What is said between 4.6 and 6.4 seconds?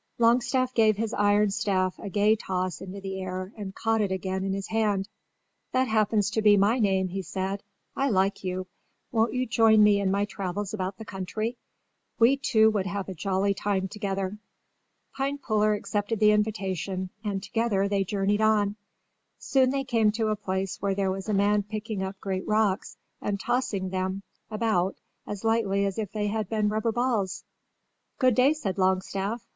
hand. "That happens